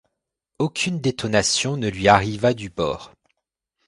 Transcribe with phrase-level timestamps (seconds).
[0.57, 3.11] Aucune détonation ne lui arriva du bord.